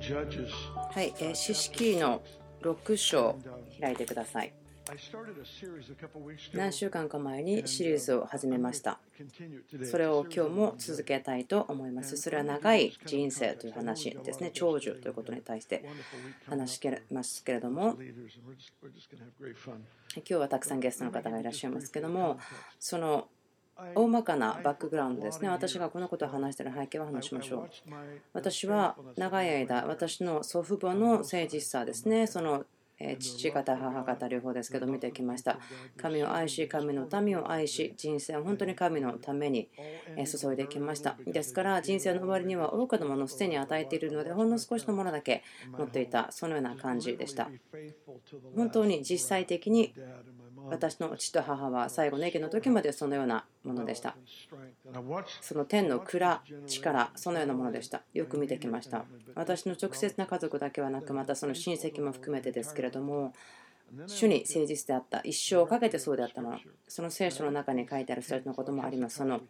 [0.00, 2.22] はい、えー、四式の
[2.62, 3.38] 6章
[3.78, 4.52] 開いてください。
[6.54, 8.98] 何週間か前にシリーズを始めました。
[9.84, 12.16] それを今日も続けたいと思います。
[12.16, 14.50] それは長い人生という話ですね。
[14.52, 15.84] 長寿ということに対して
[16.48, 16.80] 話し
[17.10, 18.12] ますけれども、今
[20.24, 22.38] 日はたくさんゲストの方がいらっしゃいますけども、
[22.80, 23.28] その
[23.94, 25.48] 大まかなバックグラウンドですね。
[25.48, 27.70] 私がこのことを話している背景を話しましょう。
[28.32, 32.64] 私は長い間、私の祖父母の誠実さですね、その
[33.18, 35.58] 父方、母方両方ですけど見てきました。
[35.96, 39.70] 神を愛し、神の民を愛し、人生を本当に神のために
[40.26, 41.16] 注いできました。
[41.26, 45.42] ですから人生の終わりには多くのものをすでに与えているので、ほんの少しのものだけ
[45.78, 47.50] 持っていた、そのような感じでした。
[48.54, 49.94] 本当に実際的に
[50.70, 54.16] 私の父と母は最後の駅の時までそのようなものでした。
[55.40, 58.02] その天の蔵、力、そのようなものでした。
[58.14, 59.04] よく見てきました。
[59.34, 63.32] 私の直接な家族だけはなく、またその親戚も含めてですけれども、
[64.06, 69.16] 主に誠実であった、一生をかけてそうであったもの、その聖書の中に書いてある人たちのこともあります。
[69.16, 69.40] その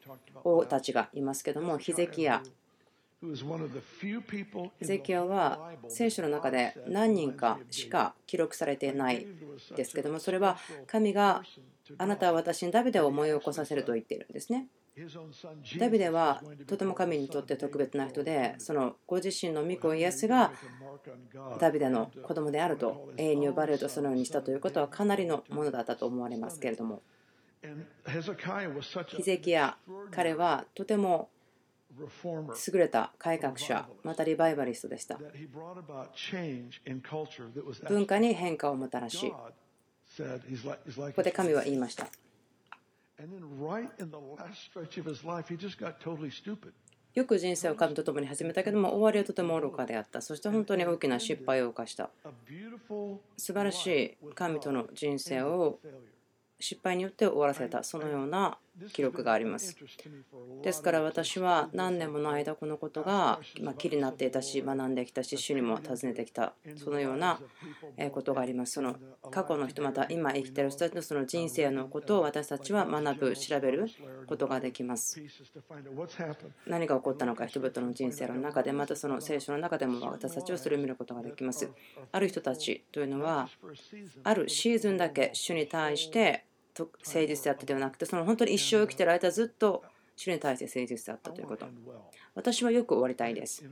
[0.45, 2.43] 王たちがいますけども、ヒゼキヤ、
[4.81, 9.27] ゼキヤは聖書の中で何人かしか記録されていない
[9.77, 11.43] ですけどもそれは神が
[11.99, 14.69] あなたは私にダビデを思い起こさせると言っているんですね。
[15.79, 20.53] ダビデはとても神にとって特別な人でそのご自身の御子イエスが
[21.59, 27.03] ダビデの子供であると永遠に呼ばれるとそのようにしたということはかなりのものだったと思われますけれども
[29.17, 29.77] ヒゼキヤ
[30.11, 31.29] 彼はとても
[32.01, 35.19] 優れた改革者、またリバイバリストでした。
[37.89, 39.37] 文化に変化をもたらし、こ
[41.15, 42.09] こで神は言いました。
[47.13, 50.23] よく人生を神と共に始めたけども終わりはとても愚かであった。
[50.23, 52.11] そして本当に大きな失敗を犯した。
[53.37, 55.81] 素晴らしい神との人生を
[56.61, 58.59] 失敗によって終わらせたそのような
[58.93, 59.77] 記録があります。
[60.63, 63.41] ですから私は何年もの間このことが
[63.79, 67.41] 気になっていたし学んできたし主にも尋ねてきたそのような
[68.13, 68.73] ことがあります。
[68.73, 68.97] その
[69.31, 73.87] 過去の人また今生きている人たちのその人生のことを私たちは学ぶ調べる
[74.27, 75.21] ことができます。
[76.67, 81.71] 何が起こったのか人々の人生の中でまたその聖書の中でも私たちはそれを見ることができます。
[82.13, 83.49] ある人たちというのは
[84.25, 86.45] あるシーズンだけ主に対して
[86.79, 89.83] 誠実であったではなくてその本当に一生生きてる間ずっと
[90.17, 91.67] 主に対して誠実であったということ。
[92.35, 93.65] 私はよく終わりたいです。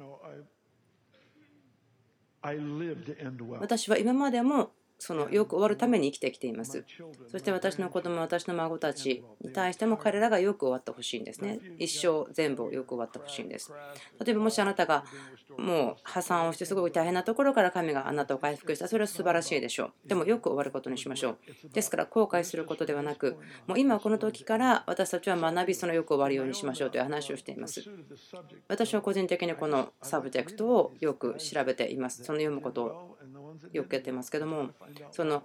[3.60, 6.84] 私は今までもそのよく終わるために生きてきています。
[7.30, 11.60] そして私の子供、私の孫たちに対しても彼らがよく終わってほしいんですね。
[11.78, 13.72] 一生全部よく終わってほしいんです。
[14.24, 15.04] 例えばもしあなたが
[15.56, 20.08] もう破産をしてすごく大変なところから神があなたを回復した、それは素晴らしいでしょう。
[20.08, 21.38] でもよく終わることにしましょう。
[21.72, 23.36] ですから後悔することではなく、
[23.66, 27.84] もう今この時から私たちは学びそのよく終わるようにしましょうという話をしています。
[28.68, 32.24] 私は個人的にこのサブジェクトをよく調べています。
[32.24, 33.18] その読むことを
[33.72, 34.70] よくやってますけども
[35.10, 35.42] その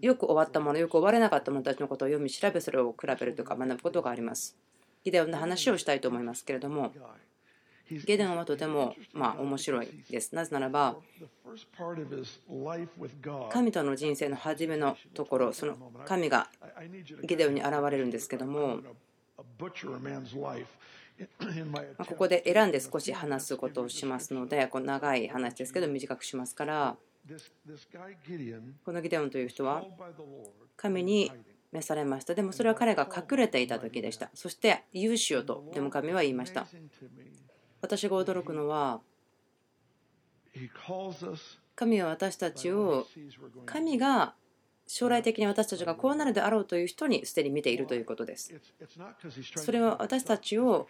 [0.00, 4.56] よく終わったものよく終われなかった者たちのことを読み調べそれを比べるとか学ぶことがあります。
[5.04, 6.92] ギデオンの話をしたいと思いますけれども
[8.04, 10.34] ギデオンはとてもま面白いです。
[10.34, 10.96] なぜならば
[13.50, 16.48] 神との人生の初めのところその神が
[17.24, 18.78] ゲデオンに現れるんですけども
[22.06, 26.96] ここで選んで少し話すことをしますのでこの長い話ですけど短くしますから
[28.84, 29.84] このギデオンという人は
[30.76, 31.30] 神に
[31.72, 32.34] 召されました。
[32.34, 34.30] でもそれは彼が隠れていた時でした。
[34.34, 36.66] そして言うしようと、でも神は言いました。
[37.80, 39.00] 私が驚くのは、
[41.76, 43.06] 神は私たちを、
[43.66, 44.34] 神が
[44.86, 48.52] 将来的に私たちがこうなるであろうという人にすでに見ているということです。
[49.56, 50.88] それは私たちを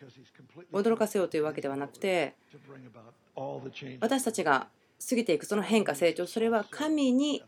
[0.73, 2.35] 驚かせようというわけではなくて、
[4.01, 4.69] 私たちが
[5.09, 7.43] 過ぎていくその変化成長それは神に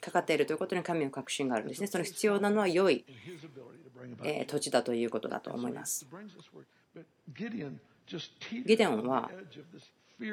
[0.00, 1.86] かかっているということに神の確信があるんですね。
[1.86, 3.04] その必要なのは良い
[4.46, 6.06] 土地だということだと思います。
[8.64, 9.30] ギデオンは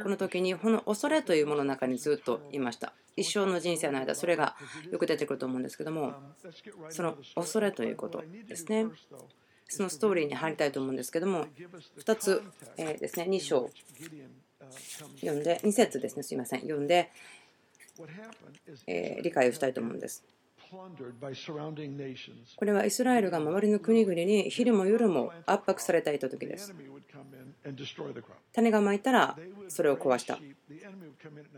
[0.03, 4.55] この時にこの恐れというものの中にずっといました一生の人生の間それが
[4.91, 6.13] よく出てくると思うんですけども
[6.89, 8.87] その恐れということですね。
[9.67, 11.47] そのストーリーに入りたいと思うんですけども
[11.97, 12.43] 2つ
[12.77, 13.71] ですね2章
[15.15, 17.11] 読んで、2節ですね、すいません、読んで、
[18.87, 20.23] え、理解をしたいと思うんです。
[22.55, 26.73] これはイスラエルが周りの国々に昼も夜も圧迫されていた時です。
[28.53, 29.37] 種がまいたら
[29.67, 30.39] それを壊した。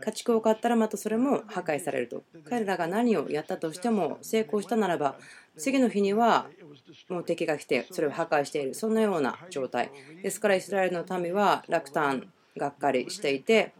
[0.00, 2.24] 家畜を買ったらまたそれも破壊されると。
[2.44, 5.16] 彼らが何をやったとしても成功したならば
[5.56, 6.48] 次の日には
[7.08, 9.90] もう敵が来てそれを破壊しているそんなような状態
[10.22, 13.72] ですからイスラエルの民は落胆がっかりしていて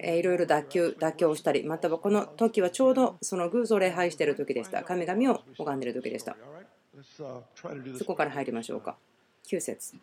[0.00, 4.82] いろいろ妥協妥協したりまたはこの時はちょうどその偶像礼拝している時でした。
[4.82, 6.36] 神々を拝んでいる時でした。
[7.98, 8.96] そこから入りましょうか。
[9.50, 9.96] 9節。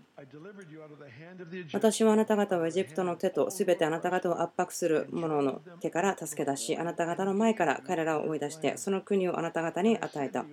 [1.71, 10.45] 私はあなた方をエジプトの手とすべてあなた方を圧迫する者の手から助け出しあなた方の前から彼らを追い出してその国をあなた方に与えた。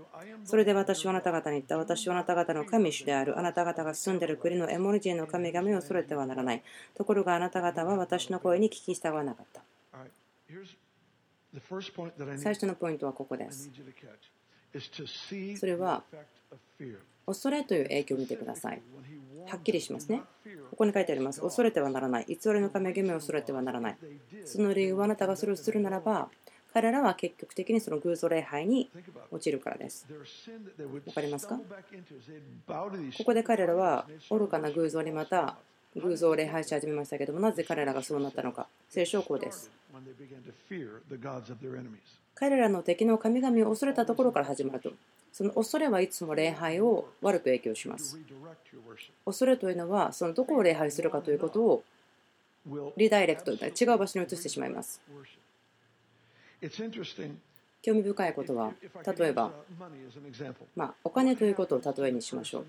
[0.45, 1.77] それで私はあなた方に言った。
[1.77, 3.37] 私はあなた方の神主である。
[3.37, 6.63] あなた方が住んでいる国のエモリ人の神々を恐れてはならない。
[6.95, 9.63] ところがあなた方は私の声に聞き従わなかった。
[12.37, 13.71] 最初のポイントはここです。
[15.57, 16.03] それは
[17.27, 18.83] 恐れという影響を見てください。
[19.47, 20.23] はっきりしますね。
[20.71, 21.41] ここに書いてあります。
[21.41, 22.25] 恐れてはならない。
[22.27, 23.97] 偽りの神夢を恐れてはならない。
[24.45, 26.29] その理由はあなたがそれをするならば、
[26.73, 28.91] 彼らは結局的にその偶像礼拝に
[29.31, 30.07] 落ちるからです。
[31.07, 31.57] わかりますか？
[31.57, 35.57] ここで彼らは愚かな偶像にまた
[35.95, 38.67] 偶像を礼拝し始めましたけども、なぜ彼らがそうなったのか。
[38.89, 39.71] 聖書こうです。
[42.35, 44.91] 彼らの敵の神々を恐れたところから始まると。
[45.35, 48.17] その恐れはいつも礼拝を悪く影響します。
[49.27, 51.83] 恐れというのは、そのどこを礼拝するかということを
[52.97, 55.01] リダイレクト、違う場所に移してしまいます。
[57.85, 58.73] 興味深いことは、
[59.19, 59.53] 例えば、
[60.75, 62.65] まあ、お金ということを例えにしましょう。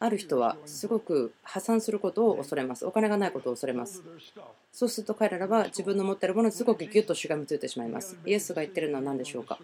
[0.00, 2.86] ある人はすごく破産することを恐れます。
[2.86, 4.02] お金がないことを恐れます。
[4.72, 8.16] そうすると彼らは自分の持っているものにすごくギュッとしがみついてしまいます。
[8.24, 9.58] イエスが言ってるのは何でしょうか？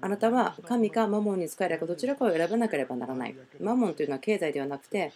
[0.00, 3.34] あなたは神かマモンに使えればどちらかを選ばなければならない。
[3.60, 5.12] マモンというのは経済ではなくて、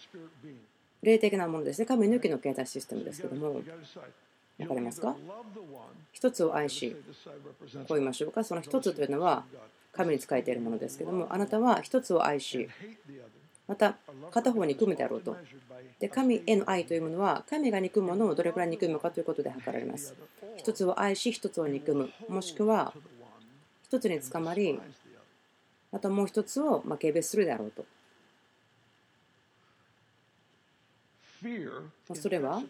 [1.01, 1.85] 霊的なものですね。
[1.85, 3.61] 神抜きの経済システムですけども、
[4.59, 5.15] 分かりますか？
[6.11, 6.95] 一つを愛し、
[7.73, 8.43] こう言いましょうか。
[8.43, 9.43] その一つというのは
[9.93, 12.69] 神に仕えているものですけども、あなたは一つを愛し、
[13.67, 13.95] また
[14.31, 15.37] 片方に組むであろうと。
[15.99, 20.13] で神への愛というものは神が憎むものをどれくらい憎むかということで測られます。
[20.57, 22.09] 一つを愛し、一つを憎む。
[22.29, 22.93] もしくは
[23.83, 24.79] 一つにつかまり、
[25.91, 27.85] またもう一つを軽蔑するであろうと。
[32.13, 32.61] それは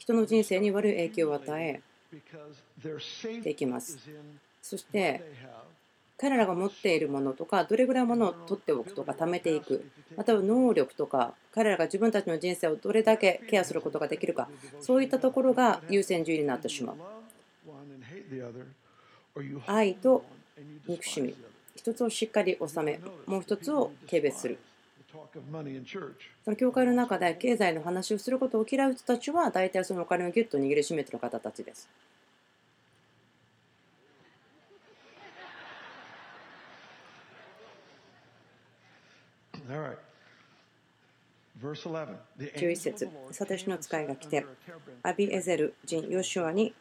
[0.00, 1.80] 人の人生に悪い影響を与え
[3.42, 3.98] ていきます。
[4.62, 5.22] そして
[6.16, 9.84] 彼らが持っているものとかどれぐらいものを取っておくとか貯めていく
[10.16, 14.48] または能力とか彼らが自分たちの人生をどれだけケアすることができるか
[14.80, 16.96] そういったところが優先順位になってしまう。
[19.66, 20.24] 愛と
[20.86, 21.34] 憎しみ
[21.76, 24.58] 一つをしっかり収めもう一つを軽蔑する
[26.56, 31.88] 教会の中で経済の話をすることを嫌う人たちは大体そのお金をギュッと握りしめている方たちです。
[42.56, 43.08] 11節
[43.38, 44.46] 私の使いが来て
[45.02, 46.74] アビエゼル人ヨシュアに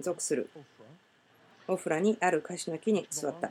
[0.00, 0.50] 属する
[1.70, 3.50] オフラにある樫の木に座った。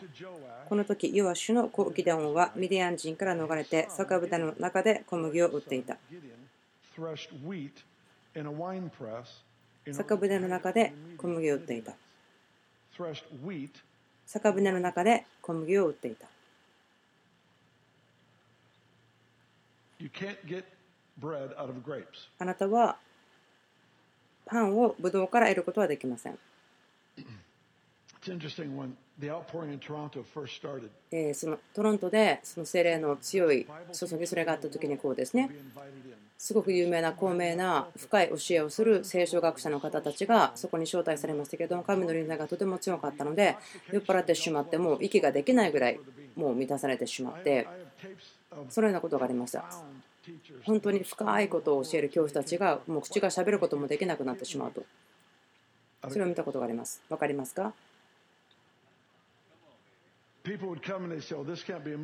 [0.68, 5.98] この時、ヨアシュの子ギデオンはミディアン人から逃れて酒豚の中で小麦を売っていた。
[9.92, 11.94] 酒舟の中で小麦を売っていた。
[14.26, 16.28] 酒舟の中で小麦を売っていた。
[22.38, 22.98] あなたは
[24.46, 26.38] パンをブドウから得ることはできません。
[31.12, 35.50] えそのトロントでその精霊の強い注ぎそれがあった時にこうですね。
[36.38, 43.58] すごく有名な高名な深い教えをする聖書学者の方たちがそこに招待されましたけども神の臨在がとても強かったので
[43.92, 46.00] 酔っ払ってしまってもう息ができないぐらい
[46.38, 47.68] もう満たされてしまって
[48.70, 49.66] そのようなことがありました。
[50.64, 54.84] 本当に深いことを教える教師たちがもう口がしゃべることもできなくなってしまうと。
[56.08, 57.02] それを見たことがあります。
[57.10, 57.74] 分かりますか？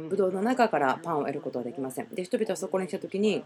[0.10, 2.08] ブドウの中からパンを得ることはできません。
[2.10, 3.44] で、人々はそこに来たときに、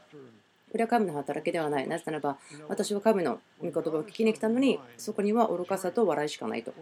[0.72, 1.88] これは神の働きではない。
[1.88, 6.74] なぜならば、私は神の御言葉を聞きに来たのに、そこには愚かさと笑いしかないと。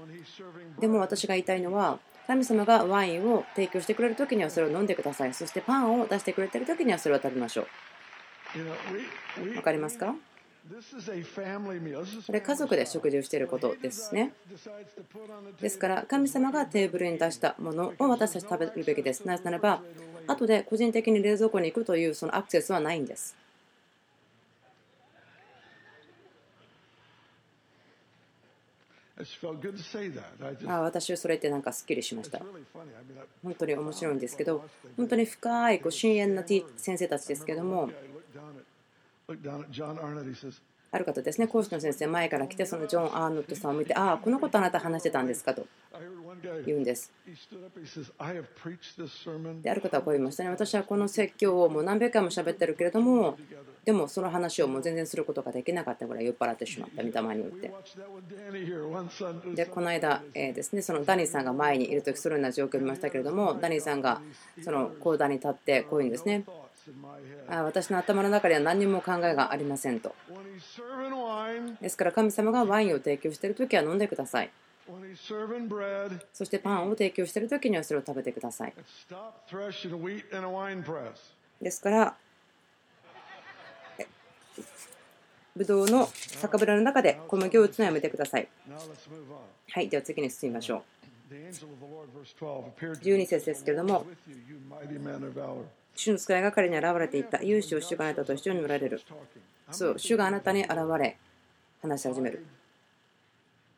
[0.79, 5.33] でも私が言いたいのは、神様がワインを提供してくれるときにはそれを飲んでください。
[5.33, 7.67] そしてパンを出してくれてるときにはそれを食べましょう。
[9.55, 10.13] わかりますか？
[12.25, 14.33] これ家族で食事をしていることですね。
[15.61, 19.25] ですから神様がテーブルに出したものを私たち食べるべきです。
[19.25, 19.81] なぜならば
[20.27, 23.35] 後で個人的に冷蔵庫に行くというそのアクセスはないんです。
[30.67, 32.39] あ私はそれってなんかすっきりしました。
[33.41, 34.63] 本当に面白いんですけど、
[34.95, 36.43] 本当に深いこう深淵な
[36.77, 37.89] 先生たちですけども、
[40.89, 45.67] ある方ですね、講師の先生、前から来て、そのジョン・アーノットさんを見て、ああ、このことあなた話してたんですかと。
[46.65, 47.11] 言うんです。
[49.61, 53.37] である方はこう言いましたね、私はこの説教をもう何百回も喋ってるけれども、
[53.83, 57.71] でもその話をもう全然することができなかったぐらい酔っ払ってしまった、御霊によって。
[59.55, 64.21] で、この間、えー、ですね、そのダニーさんが前にいるとき、そのような状況を見ましたけれども、ダニーさんが
[64.63, 66.45] その講談に立って、こういうんですね。
[67.47, 70.15] 私の頭の中には何も考えがありませんと。
[71.81, 74.51] ですから神様がワインを提供しているときは飲んでください。
[76.33, 78.73] そしてパンを提供しているときにはそれを食べてください。
[81.61, 82.15] ですから、
[85.55, 88.47] ぶどうの酒蔵の中で小麦を打つのはやめてください。
[89.71, 90.83] はい、では次に進みましょう。
[91.33, 94.05] 12節ですけれども、
[95.97, 97.41] 主の使いが彼に現れていった。
[97.41, 99.01] 勇士を主があなたと一緒におられる。
[99.71, 101.17] そう、主があなたに現れ、
[101.81, 102.45] 話し始める。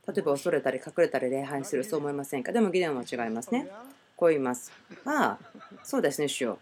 [0.08, 2.52] 例えば恐れたり隠れたり礼拝する、そう思いませんか？
[2.52, 3.68] でもギデオンは違いますね。
[4.18, 4.72] こう言います。
[5.06, 5.46] ああ、
[5.84, 6.60] そうですね、主よ。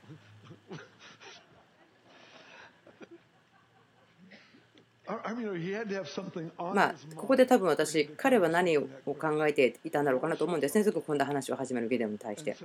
[6.73, 12.57] まあ、ここで多分私、彼は何を考えていたんだろうかなと思うんですね、すぐこんな話を始めるビデオに対して。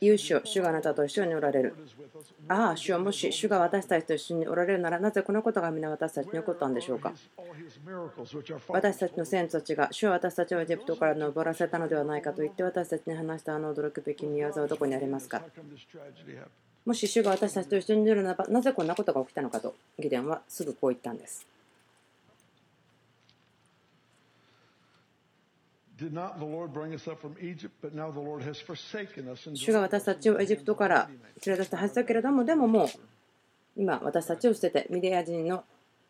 [0.00, 1.74] 優勝、主があなたと一緒におられる。
[2.48, 7.12] ああ、主はもし主が私たちと一緒におられるなら、なぜこのことが皆私たちに起こったんでしょうか。
[8.68, 15.42] 私たちの先祖たちが、主は私たちをエジプトから登らせたのではないかと言って、私たちに話したあの驚くべき見業はどこにありますか。
[16.86, 21.46] もし主が私たちと一緒にいるならば、なぜこんなことが起きたのかと、ギデオンはすぐこう言ったんです。
[29.54, 31.10] 主が私たちをエジプトから
[31.44, 32.88] 連れ出したはずだけれども、でももう
[33.76, 35.62] 今私たちを捨ててミディアン人の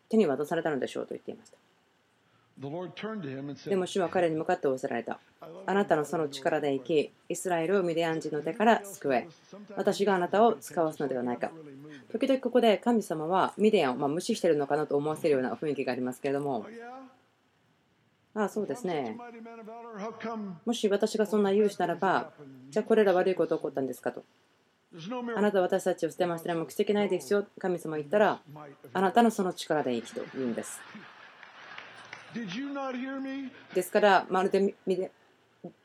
[0.07, 1.57] 手に渡されたのでしょうと言っていました。
[3.69, 5.19] でも主は彼に向かって仰せられた。
[5.65, 9.27] あなたのその力で行き、イスラエルをミディアン人の手から救え。
[9.75, 11.51] 私があなたを使わすのではないか。
[12.11, 16.67] 時々ここで神様はミディアンをま無視しているのかなと思わせるような雰囲気がありますけれども、
[18.33, 19.17] ああ、そうですね。
[20.65, 22.31] もし私がそんな言うならば、
[22.69, 24.23] じゃあこれら悪いこと起こったんですかと。
[25.35, 26.55] あなたは私たちを捨てましたね。
[26.55, 27.45] もう奇跡ないですよ。
[27.59, 28.41] 神様言ったら、
[28.93, 30.79] あなたのその力で生きと言うんです。
[33.73, 34.73] ですから、まるで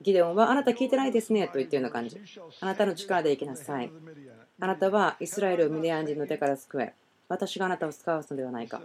[0.01, 2.19] ギデオンはあなた聞いてないですねと言ったような感じ。
[2.61, 3.91] あなたの力で生きなさい。
[4.59, 6.95] あなたはイスラエルをミディアン人の手から救え。
[7.29, 8.81] 私があなたを使わすのではないか。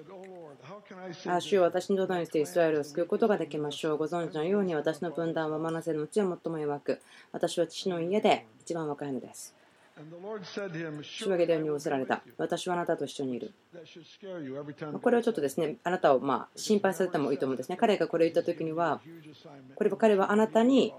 [1.27, 3.97] あ主よ私のどのようにしてイスラエルを救うことができましょう。
[3.97, 6.99] ご存知のように私の分断はマナセのうちは最も弱く、
[7.31, 9.60] 私は父の家で一番若いのです。
[11.03, 12.21] 主はゲデオンに仰せられた。
[12.37, 13.51] 私はあなたと一緒にいる。
[15.01, 17.77] これはちょっとですね、あなたをまあ心配されてもいいと思うんですね。
[17.77, 19.01] 彼がこれを言った時には、
[19.75, 20.93] これは彼はあなたに、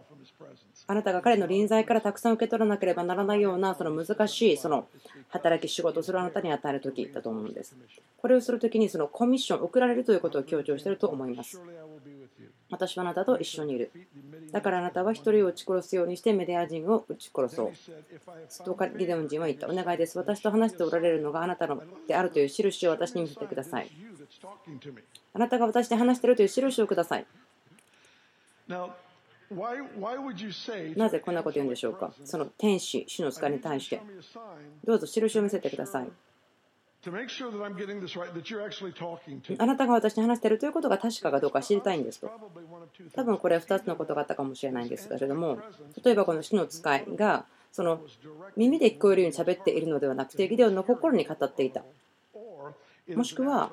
[0.86, 4.86] あなたが彼の臨在からたくさん受け取らなければならないようなその難しいその
[5.28, 7.76] 働き、仕事をするあなたに与える時だと思うんです。
[8.18, 11.60] これをするときにそのコミッション、送られるということを強調していると思います。
[12.72, 13.92] 私はあなたと一緒にいる。
[14.50, 18.64] だからあなたは一人を撃ち殺すようにしてメディア人を撃ち殺そう。
[18.64, 19.68] とギデオン人は言った。
[19.68, 20.16] お願いです。
[20.18, 23.90] 私と話しておられるのがあなたのであるという印を私に見せてください。
[25.34, 27.26] あなたが私で話しているという印をください。
[30.96, 34.00] なぜこんなこと言うんでしょうかその天使、主の使いに対して。
[34.82, 36.08] どうぞ印を見せてください。
[39.58, 42.30] あなたが私に話しているということが確かかどうか知りたいんですと。
[43.12, 45.58] 多分これは2つのことがあったかもしれないんですけれども、
[46.04, 48.00] 例えばこの死の使いが、その
[48.56, 51.82] 耳で聞こえるように喋っているのではなくて、ギデオンの心に語っていた。
[53.16, 53.72] もしくは、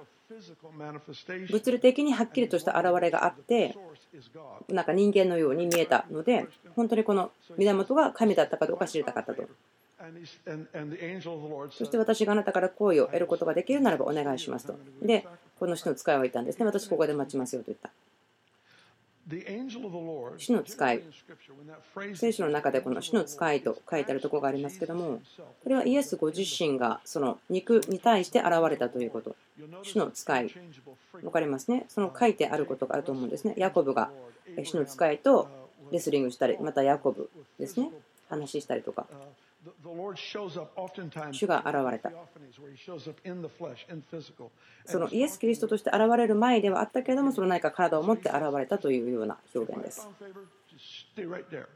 [1.52, 3.78] 物理的にはっきりとした現れがあって、
[4.70, 9.44] なんか人間のように見えたので、本当にこの源が神だったかどうか知りたかったと。
[11.72, 14.76] そして私があなたから好意を得ることができるならばお願いしますと。
[15.02, 15.28] で、
[15.60, 16.66] この人の使いは言ったんですね。
[16.66, 17.92] 私ここで待ちますよと言った。
[20.38, 21.04] 主の使い
[22.16, 25.22] 聖書の中でこの主の使いと書いてあるところがありますけども
[25.64, 29.36] これはイエスご自身がその肉に対して現れたということ。
[29.84, 30.52] 主の使い。
[31.22, 31.86] 分かりますね。
[31.90, 33.54] その書いてあることがあると思うんですね。
[33.58, 34.10] ヤコブが
[34.64, 35.48] 主の使いと
[35.92, 37.30] レスリングしたりまたヤコブ
[37.60, 37.92] ですね。
[38.30, 39.06] 話したりとか
[41.32, 42.12] 主が現れた。
[44.86, 50.08] そのイエス・キリストとして現れる前ではあったけれども、その何か体を持って現れたというような表現です。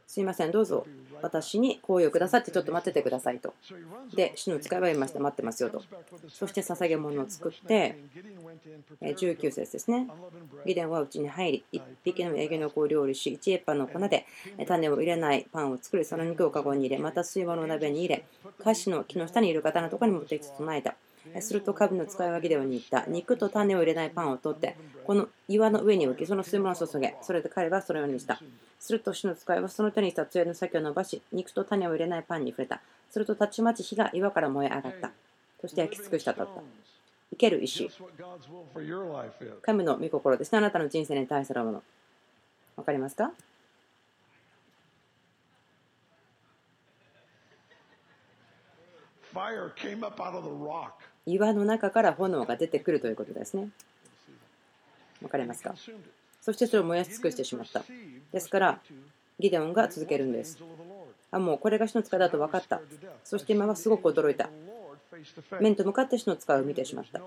[0.07, 0.85] すいません、どうぞ
[1.21, 3.53] 私に好意をくださってちょっと待っててくださいと。
[4.15, 5.83] で、主の使いは言いました、待ってますよと。
[6.29, 7.97] そして捧げ物を作って、
[9.01, 10.07] 19節ですね。
[10.65, 14.25] ギデンはうちに入り、1匹のエギの子を料理し、1エッパの粉で
[14.65, 18.25] 種を入れないパンを作り、その肉をかごに入れ、また水物を鍋に入れ、
[18.63, 20.95] 菓子の木の下にいる方のところに持ってきて備えた。
[21.39, 23.09] すると、カブの使いはギデオに言った。
[23.09, 27.15] 肉と種を入れないパンを取って、この岩の上に置き、その水物を注げ。
[27.21, 28.41] それで彼はそのようにした。
[28.83, 32.81] すると、主の使いはその手にした杖の先を伸ばし、肉と種を入れないパンに触れた。
[33.09, 35.11] すると、たちまち火が岩から燃え上がった。
[35.61, 36.61] そして焼き尽くしたとった。
[37.29, 37.89] 生ける石。
[39.61, 40.57] 神の御心ですね。
[40.57, 41.83] あなたの人生に対するもの。
[42.75, 43.31] わかりますか？
[51.25, 53.69] 岩の中から炎が出てくるということですね。
[55.21, 55.73] わかりますか？
[56.43, 57.85] そしてそれを燃やし尽くしてしまった。
[58.33, 58.81] ですから、
[59.39, 60.61] ギデオンが続けるんです。
[61.31, 62.81] あ、もうこれが主の使いだと分かった。
[63.23, 64.49] そして今はすごく驚いた。
[65.61, 67.21] 面と向かって主の使いを見てしまった。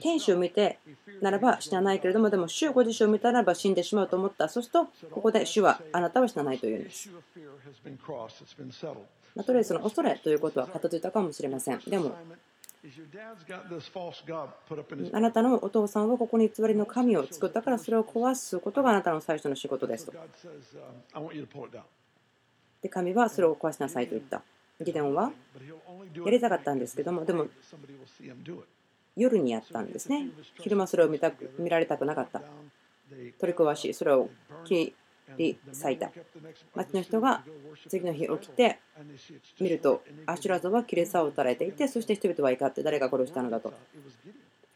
[0.00, 0.78] 天使を見て
[1.20, 4.48] ならば死なないけれども、でも主ご自身を見たならば死んでしまうと思った。
[4.48, 7.10] そうすると、ここで主はあなたは死なないというんです。
[9.34, 11.78] まあ、とりあえずその恐れということは片付いたかもしれません。
[11.80, 12.16] でも、
[15.12, 20.12] あなたのお父さんはここに偽りの神を作ったからそれを壊すことがあなたの最初の仕事ですと。
[22.82, 24.42] で神はそれを壊しなさいと言った。
[24.80, 25.32] ギデオンは
[26.24, 27.46] やりたかったんですけども、でも
[29.16, 30.28] 夜にやったんですね。
[30.60, 32.42] 昼間それを見たく見られたくなかった。
[33.38, 34.28] 取り壊し、それを
[34.64, 34.94] 切
[35.38, 36.10] り裂いた。
[36.74, 37.42] 町の人が
[37.88, 38.78] 次の日起きて
[39.60, 43.72] 見ると、アシュラ像は切れさを打たれていて、そして人々は怒って誰が殺したのだと。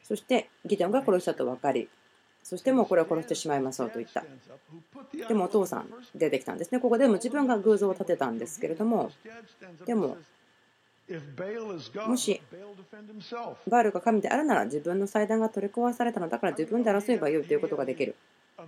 [0.03, 1.89] そしてギデオンが殺したと分かり、
[2.51, 4.25] そしてもうこれを殺してしまいましょうと言った。
[5.29, 5.87] でもお父さん
[6.17, 6.81] 出てきたんですね。
[6.81, 9.13] ここでも自分が偶像を立てたんですけれども、
[9.87, 10.17] でも、
[12.09, 12.43] もし
[13.69, 18.17] バールが神であるなら自分の祭壇が取り壊されたのだから自分で争えばよいということができる。
[18.57, 18.65] こ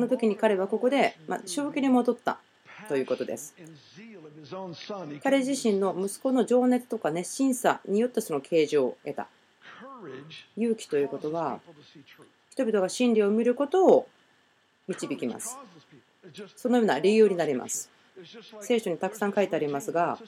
[0.00, 2.40] の時に彼はここで、ま正気に戻った
[2.88, 3.54] ということです。
[5.22, 9.28] 彼自身の息子の情熱とか熱心さによってその形状を得た。
[10.56, 11.60] 勇気ということは
[12.50, 14.08] 人々が真理を見ることを
[14.88, 15.56] 導きます。
[16.56, 17.90] そのような理由になります。
[18.60, 20.18] 聖書にたくさん書いてありますが、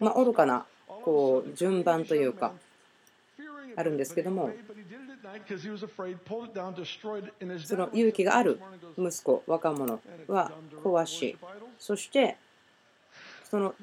[0.00, 2.52] まあ、愚かなこう順番というか、
[3.76, 4.50] あるんですけども、
[7.64, 8.60] その勇気がある
[8.96, 10.52] 息子、若者は
[10.82, 11.36] 壊し、
[11.78, 12.36] そして
[13.44, 13.74] その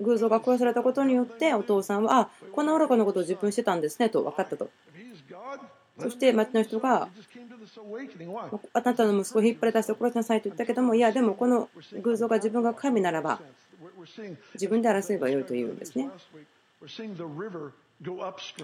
[0.00, 4.70] 偶像が殺されたことによってお父さんは、あこんな愚かなことを自分してたんですねと分かったと。
[5.98, 7.08] そして町の人が、
[8.72, 11.68] あなたの息子を引っ張り出して殺しなさいと言ったけども、いや、でもこの
[12.02, 13.40] 偶像が自分が神ならば、
[14.54, 16.08] 自分で争えばよいというんですね。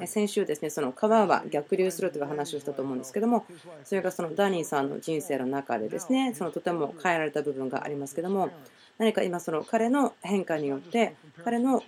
[0.06, 3.44] 先週ですね、その川は逆流するという話をしたと思うんですけども、
[3.84, 8.48] それがそのダニーさんの人生の中でですね、そのとても変えられた部分がありますけども、
[8.98, 11.82] 何か今その彼の変化によって彼の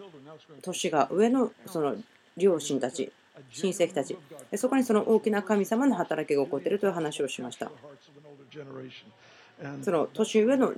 [0.63, 1.97] 年が上のその
[2.37, 3.11] 両親たち
[3.53, 4.17] 親戚たち
[4.57, 7.71] そこにその大きな神様の働きが起こっているという話をしました。
[9.83, 10.73] その年上の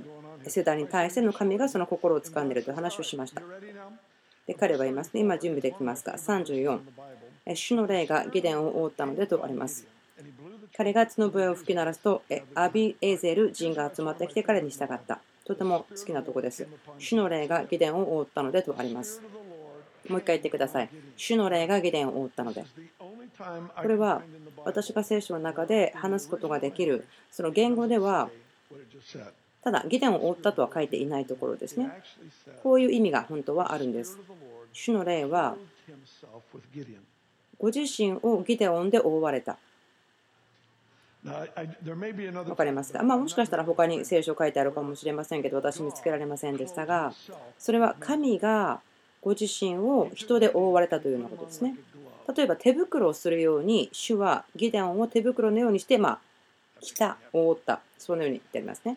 [0.46, 3.42] 世代に対しての神がその心を掴んでいるという話をしました。
[4.46, 5.20] で彼は言いますね。
[5.20, 6.80] 今準備できますか？34
[7.54, 9.86] 主の霊が義伝を覆ったのでとあります。
[10.76, 12.22] 彼が角笛を吹き鳴らすと
[12.54, 15.20] アビエゼル人が集まってきて彼に従った。
[15.50, 16.68] とても好きなとこです。
[16.98, 19.20] 主の霊が義伝を覆ったのでとあります。
[20.08, 20.88] もう一回言ってください。
[21.16, 22.64] 主の霊が義伝を覆ったので。
[23.82, 24.22] これは
[24.64, 28.30] 私が聖書の中で話すことができる、その言語では、
[29.64, 31.90] ただ、義伝を覆ったとは書いていないところですね。
[32.62, 34.20] こういう意味が本当はあるんです。
[34.72, 35.56] 主の霊は、
[37.58, 39.58] ご自身を義伝オンで覆われた。
[42.44, 42.92] 分かります。
[42.92, 47.12] か、まあ、もしかしたら他に聖書書いてあるかもしれませんけど私見つけられませんでしたが
[47.58, 48.80] それは神が
[49.20, 51.76] ご自身を人で覆われたというようなことですね。
[52.34, 56.18] 例えば手袋をするように主はギデオンを手袋のようにしてまあ
[56.80, 57.80] 着た覆った。
[57.98, 58.96] そのように言ってありますね。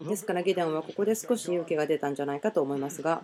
[0.00, 3.22] ですからギデオンはここで少し勇気が出たんじゃないかと思いますが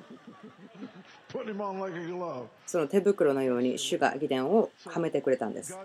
[2.66, 5.76] その手袋のように主がギデオンをはめてくれたんです。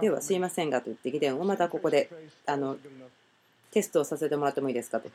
[0.00, 2.08] ではすいませんがと言ってギデオンをまたここで
[2.46, 2.76] あの
[3.70, 5.10] テストをさせてもらってもいいですかと。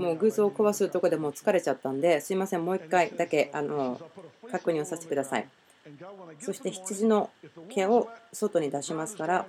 [0.00, 4.00] もう偶像を壊すとこでもう疲れちゃったんですいませんもう一回だけあの
[4.50, 5.48] 確認をさせてください
[6.38, 7.30] そして羊の
[7.68, 9.46] 毛を外に出しますから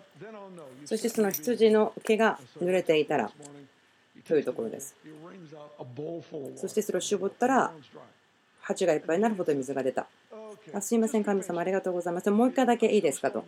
[0.85, 3.31] そしてその羊の毛が濡れていたら
[4.27, 4.95] というところです
[6.55, 7.71] そしてそれを絞ったら
[8.61, 10.07] 鉢がいっぱいになるほど水が出た
[10.73, 12.31] あすいません、神様、ありがとうございます。
[12.31, 13.45] もう一回だけいいですかと。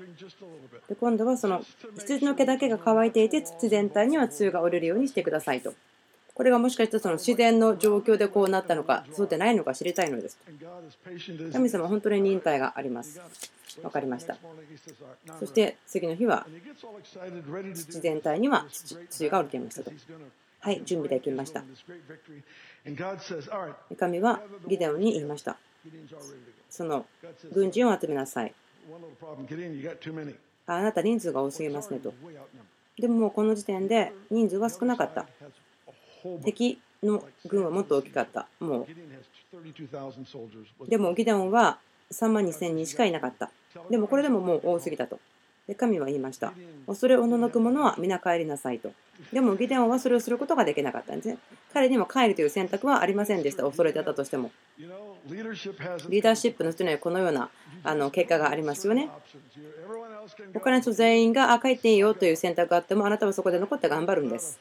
[0.87, 1.61] で今度はその
[1.97, 5.73] 羊の毛だけが乾いていて、土全体には露が降りるようにしてくださいと。
[6.37, 10.37] これがもしかしたらその自然の状況でこうなったのか、そうでないのか知りたいのです。
[11.51, 13.19] 神様、本当に忍耐があります。
[13.81, 14.37] 分かりました。
[15.39, 16.45] そして次の日は
[17.89, 18.67] 土全体には
[19.09, 19.91] 土が降りていましたと。
[20.59, 21.63] はい、準備できました。
[23.97, 25.57] 神はギデオンに言いました。
[26.69, 27.07] その
[27.51, 28.53] 軍人を集めなさい。
[30.67, 32.13] あなた人数が多すぎますねと。
[32.99, 35.25] でももうこの時点で人数は少なかった。
[36.43, 38.47] 敵の軍はもっと大きかった。
[38.59, 38.87] もう。
[40.89, 41.79] でもギデオンは
[42.11, 43.51] 3万2000人しかいなかった。
[43.89, 45.19] でもこれでももう多すぎたと。
[45.67, 46.53] で神は言いました。
[46.85, 48.91] 恐れおののく者は皆帰りなさいと。
[49.33, 51.37] でもギデオンはそれをすることができなかったんですね。
[51.73, 53.63] 彼にも帰るという選択はありませんでした。
[53.63, 54.51] 恐れてたとしても。
[54.77, 57.49] リーダーシップの人にはこのような
[57.83, 59.09] あの結果がありますよね。
[60.53, 64.59] 他の人全員があ帰っていいよという選択があってもあなたはそこで残って頑張るんです。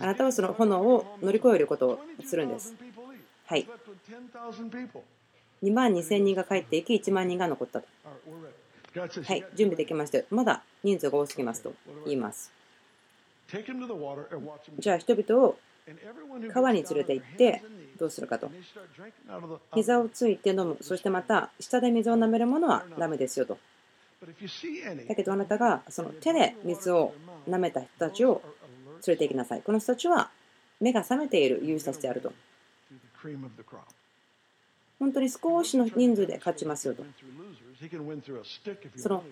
[0.00, 2.74] あなたはその炎を乗り越えることをするんです。
[3.46, 3.66] はい。
[5.62, 7.86] 2万2000人が帰っていき1万人が残ったと。
[8.98, 10.18] はい、準備できました。
[10.30, 11.72] まだ人数が多すぎますと
[12.04, 12.52] 言います。
[14.78, 15.56] じゃあ人々を
[16.52, 17.62] 川に連れて行って
[17.98, 18.50] どうするかと。
[19.74, 23.58] 膝をついて飲む、そしてまた下で水を舐めるものはダメですよと。
[24.20, 27.14] だけどあなたがその手で水を
[27.48, 28.42] 舐めた人たちを
[29.06, 29.62] 連れて行きなさい。
[29.62, 30.30] この人たちは
[30.80, 32.32] 目が覚めている勇士たちであると。
[34.98, 37.04] 本当に少しの人数で勝ちますよと。
[38.96, 39.24] その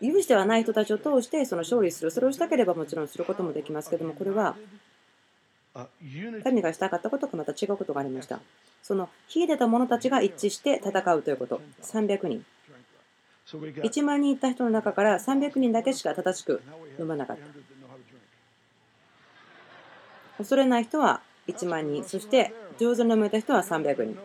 [0.00, 4.54] 有志ではない人たちを通してその勝利する、それをしたければもちろんすることもできますけども、これは
[6.44, 8.40] 神がしたかったこととまた違うことがありました。
[8.82, 12.44] その秀でた者たちが一致して戦うということ、300人。
[13.46, 16.60] 1万人いた人の中から300人だけしか正しく
[16.98, 17.42] 飲まなかった。
[20.38, 24.18] 恐れない人は1万人、そして上手に飲めた人は300人。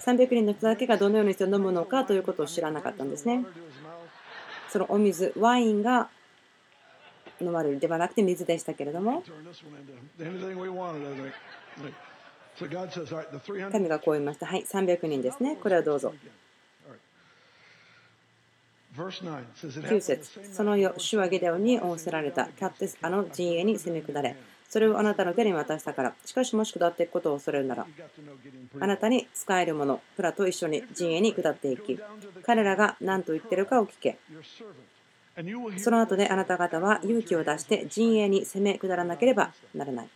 [0.00, 3.44] 300人の人だけがどのようにして飲むのかということを知らなかったんですね。
[4.68, 6.10] そのお水、ワインが
[7.40, 9.22] 飲まれるではなくて水でしたけれども、
[13.72, 14.46] 神がこう言いました。
[14.46, 15.56] はい、300人ですね。
[15.56, 16.12] これはどうぞ。
[18.96, 22.46] 9節その夜、主はゲデオンに仰せられた。
[22.46, 24.36] キャッテスあの陣営に攻め下れ。
[24.68, 26.14] それをあなたの手に渡したから。
[26.24, 27.86] しかしもし下っていくことを恐れるなら、
[28.80, 31.98] あなたに使えるもの、プラと一緒に陣営に下っていき、
[32.44, 34.18] 彼らが何と言ってるかを聞け。
[35.78, 40.08] その後であなた方は勇気を出して陣営に攻め下らなければならない。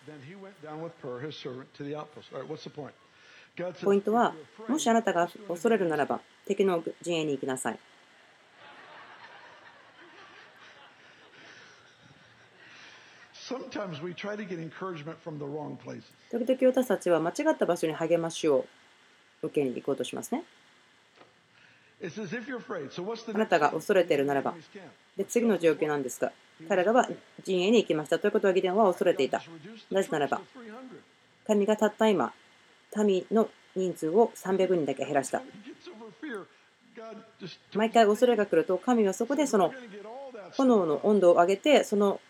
[3.82, 4.34] ポイントは、
[4.68, 7.78] もしあなたが恐れるならば、敵の陣営に行きなさい。
[16.30, 18.66] 時々私たちは間違った場所に励ましを
[19.42, 20.44] 受けに行こうとしますね。
[23.34, 24.54] あなたが恐れているならば、
[25.16, 26.32] で次の状況なんですが、
[26.68, 27.08] 彼らは
[27.44, 29.42] 陣営に行きましたということは、ギデオンは恐れていた。
[29.90, 30.40] なぜならば、
[31.46, 32.32] 神がたった今、
[33.04, 35.42] 民の人数を300人だけ減らした。
[37.74, 39.72] 毎回恐れが来ると、神はそこでその
[40.56, 42.20] 炎の温度を上げて、その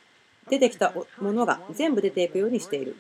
[0.48, 2.96] 出てきたものが全部出ていくようにしている。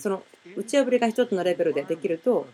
[0.00, 0.22] その
[0.56, 2.46] 打ち破りが一つのレベルでできると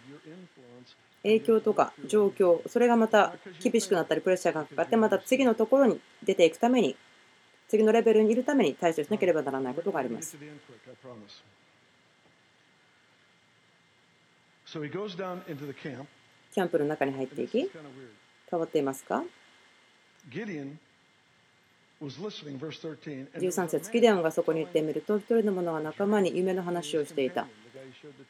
[1.22, 6.96] 影響とか状況それがまた厳しくなったりプレッシャーがかかってまた次のところに出ていくために
[7.68, 10.36] 次のレベルにいるために対処しなければならないことがあります。
[16.54, 17.70] キャンプの中に入っていき
[18.50, 19.24] 変わっていますか？
[23.38, 27.46] 13節ギデオンがそこに行ってみると一人の者が仲間に夢の話をしていた。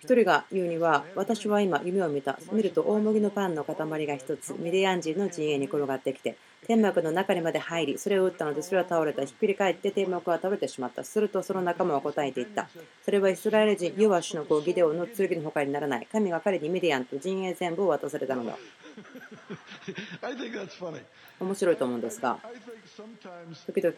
[0.01, 2.39] 一人が言うには私は今夢を見た。
[2.53, 9.25] 見ると大麦のパンの塊が一つミディアン人の陣営に転がってきて天幕の中にまで入りそれを打ったのでそれは倒れた。
[9.25, 11.05] ひっくり返って天幕は倒れてしまった。
[11.05, 12.69] するとその仲間は答えていった。
[13.05, 16.09] それはイスラエル人ヨワシュの子ギデオの剣の他にならない。
[16.11, 18.57] 神が彼にミディアンと陣営全部を渡されたのだ。
[21.39, 22.39] 面白いと思うんですが
[23.67, 23.95] 時々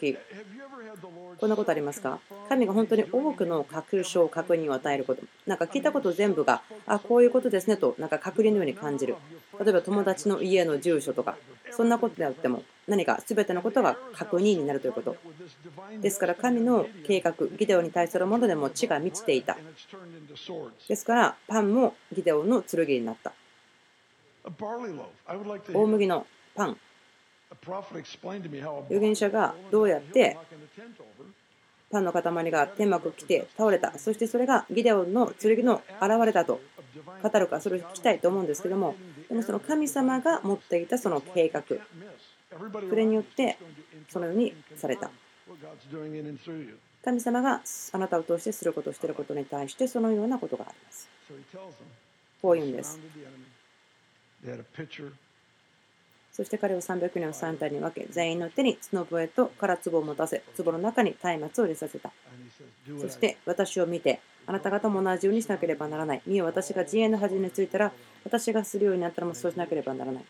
[1.39, 2.19] こんなことありますか？
[2.49, 5.23] 神が本当に多くの確証確認を与えること。
[5.47, 9.17] なんか聞いたこと全部があこういうことですねとなんか確認のように感じる。
[9.59, 11.37] 例えば友達の家の住所とか。
[11.71, 15.17] そんなことであっても何か全てのことが確認になるということ。
[16.01, 19.57] ですから神の計画ギデオに対するものでも血が満ちていた。
[20.89, 23.33] ですからパンもギデオの剣になった。
[25.75, 26.77] 大麦のパン。
[27.65, 30.37] 預言者がどうやって
[31.91, 33.99] パンの塊が天幕来て倒れた。
[33.99, 36.61] そしてそれがギデオンの剣の現れたと
[37.23, 38.95] 語るかそれを聞きたいと思うんですけども。
[39.29, 41.65] でもその神様が持っていたその計画。
[42.89, 43.59] それによって
[44.09, 45.11] そのようにされた
[47.05, 51.09] 神様があなたを通してすることをしていることに対してそのようなことがあります
[52.43, 52.99] こういうんです
[56.39, 62.13] そして彼を300人を3体に分け、全員の手に角笛と空壺を持たせ、壺の中に松明を入れさせた。
[63.01, 66.23] そして私を見て、あなた方も同じようにしなければならない。
[66.27, 67.93] 見よ、私が陣営の端についたら、
[68.25, 70.25] 私がするようになったらもそうしなければならない。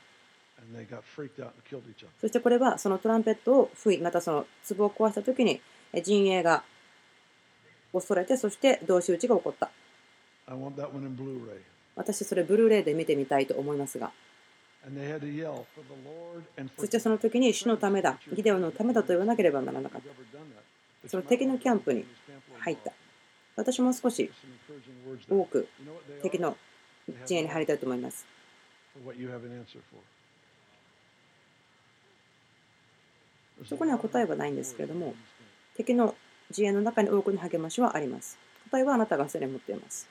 [2.20, 5.61] そしてこれはそのトランペットを吹い、またその壺を壊した時に
[6.02, 6.62] 陣営が
[7.92, 9.70] 恐れて、そして同士討ちが起こった。
[11.96, 14.12] 私、それブルーレイで見てみたいと思いますが。
[16.76, 20.02] そしてその時に主のためだ、ギデオのためだと言わなければならなかっ
[21.02, 21.09] た。
[21.09, 22.04] その敵のキャンプに
[22.61, 22.92] 入った。
[23.57, 24.31] 私も少し
[25.28, 25.66] 多く
[26.22, 26.57] 敵の
[27.26, 28.26] 陣営に入りたいと思います。
[33.66, 35.14] そこには答えはないんですけれども、
[35.76, 36.14] 敵の
[36.50, 38.38] 陣営の中に多くの励ましはあります。
[38.70, 40.08] 答えはあなたがすでに持っています。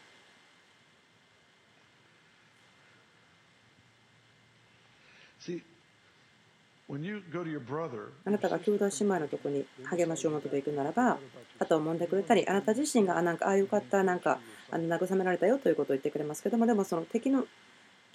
[8.25, 11.17] あなたが兄弟姉妹のところに励ましを求めていくならば、
[11.60, 14.39] 肩を揉んでくれたり、あなた自身が、あ、なんか、ああ、よかった、なんか、
[14.71, 17.45] あの慰められたよということを言ってくれますけども、でも、その敵の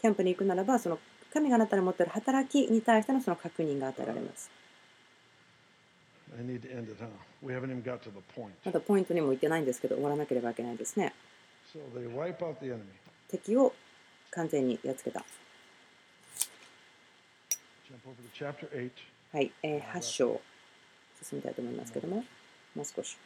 [0.00, 0.98] キャンプに行くならば、その
[1.32, 4.50] 神があなたに持っている働きに対してのその確認が与えられます。
[8.64, 11.14] まだポイントにも行ってないんですけど、終わらなければいけないですね。
[13.28, 13.72] 敵を
[14.30, 15.24] 完全にやっつけた。
[19.32, 20.40] はい、えー、8章
[21.22, 22.24] 進みたいと思いますけども、
[22.74, 23.16] もう少し。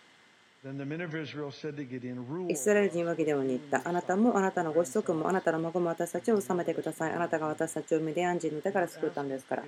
[2.50, 3.88] イスラエル人はギデオに言った。
[3.88, 7.12] あなたもあなたのご子息もあなたの孫も私たちを治めてください。
[7.12, 9.64] あなたが私たちをミディアン人の手から救ったんですから。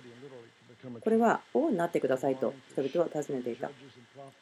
[1.03, 3.71] これは王になってくださいと人々は尋ねていた。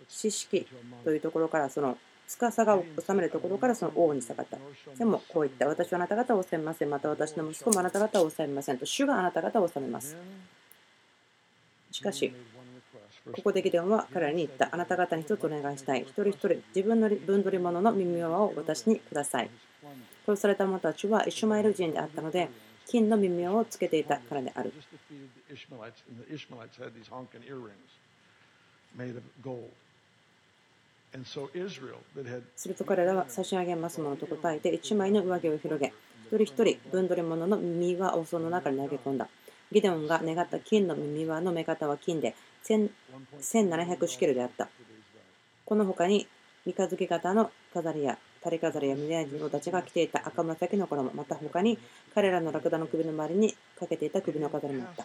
[0.08, 0.66] 知識
[1.04, 1.96] というところからその
[2.28, 4.58] 司が治めるところからその王に下がった。
[4.98, 5.66] でもこう言った。
[5.66, 6.90] 私はあなた方を治めません。
[6.90, 8.84] また私の息子もあなた方を治めませんと。
[8.84, 10.16] 主があなた方を治めます。
[11.92, 12.32] しかし、
[13.32, 14.68] ここでギデオンは彼らに言った。
[14.72, 16.02] あなた方に一つお願いしたい。
[16.02, 19.50] 一人一人自分の分取り物の耳輪を私にください。
[20.26, 22.50] 殺された者たちはイシュマエル人であったので、
[22.86, 24.72] 金の耳輪をつけていたからである。
[32.56, 35.92] すると彼らは差し上げますものと答えて一枚の上着を広げ
[36.26, 39.28] 一人一人分取り物の耳輪をその中に投げ込んだ。
[39.72, 44.68] ギデオンが願った金の耳輪の目方は金で1700シケルであった。
[45.64, 46.26] この他に
[46.64, 51.78] 三日月型の飾りや垂れ飾りやミディアン人たちが着ていた赤紫の衣また他に
[52.14, 55.04] 彼らのラクダの首の周りにかけていた首の飾りもあった。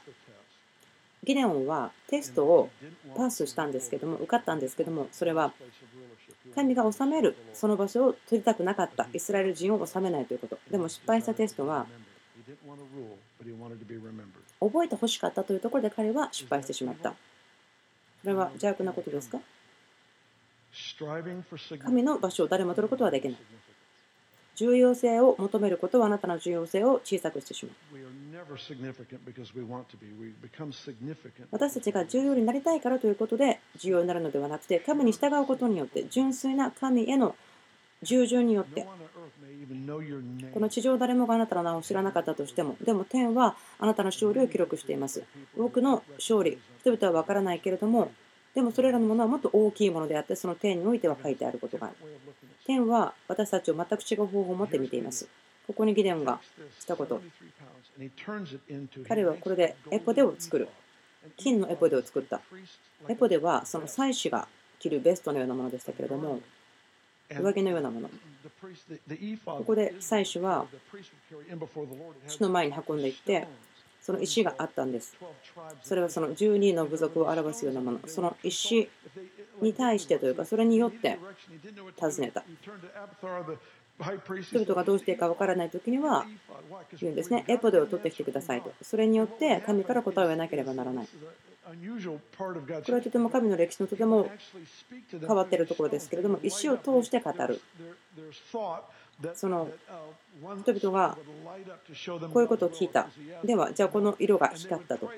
[1.24, 2.70] ギデオンはテストを
[3.16, 5.54] パスしたんですけども受かったんですけどもそれは
[6.56, 9.08] 神が治めるその場所を取りたくなかった。
[9.14, 10.60] イスラエル人を治めないということ。
[10.70, 11.88] でも失敗したテストは
[14.60, 17.16] 覚えてほしかったというところで彼は失敗してしまった。
[18.22, 19.40] それは邪悪なことですか？
[21.84, 23.38] 神の場所を誰も取ることはできない。
[24.56, 27.76] 重要性を求めることはあなたの重要性を小さくしてしまう。
[31.52, 37.36] 私たちが重要になりたいからということで重要になるのではなくて、神に従うことによって、純粋な神への
[38.04, 38.88] 従順によって、
[40.54, 45.24] この地上誰もがあなたの名を知らなかったとしても、でも天はあなたの勝利を記録しています。
[45.58, 48.12] 多くの勝利、人々は分からないけれども、
[48.54, 51.96] でもそれらのものはもっと大きいものであって、その天においては書いてあることがある。
[52.66, 55.28] 天は私たちを全く違う方法を持って見ています。
[55.68, 56.40] ここにギデオンが
[56.80, 57.22] したこと。
[59.08, 60.68] 彼はこれでエポデを作る。
[61.38, 62.42] 金のエポデを作った。
[63.08, 64.48] エポデはその祭司が
[64.80, 66.42] 着るベストのようなものでしたけれども、
[67.30, 68.10] 上着のようなもの。
[69.46, 70.66] ここで祭司は
[72.28, 73.48] 主の前に運んでいって、
[74.02, 75.16] その石があったんです。
[75.84, 78.00] それはその12の部族を表すようなもの。
[78.08, 78.90] その石
[79.62, 81.20] に対してというか、それによって
[81.98, 82.44] 尋ねた。
[84.42, 86.26] 人々がどうしていいか分からないときには
[87.00, 87.46] 言うんですね。
[87.48, 88.74] エポデを取ってきてくださいと。
[88.82, 91.08] それによって神から答えを得なければならない。
[91.08, 91.72] こ
[92.88, 94.32] れはとても神の歴史のとても
[95.12, 97.62] 変わっているところですけれども、石を通して語る。
[99.34, 99.70] その
[100.64, 101.18] 人々が
[102.34, 103.08] こういうことを聞いた。
[103.44, 105.10] では、じゃあこの色が光ったと。